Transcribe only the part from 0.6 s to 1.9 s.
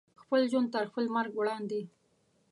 تر خپل مرګ وړاندې